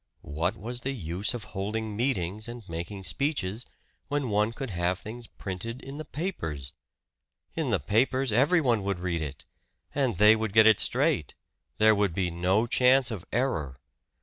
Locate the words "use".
0.93-1.35